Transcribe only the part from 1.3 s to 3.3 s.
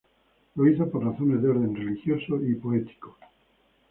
de orden religioso y político.